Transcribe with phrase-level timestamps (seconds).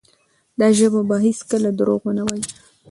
[0.59, 2.43] دا ژبه به هیڅکله درواغ ونه وایي.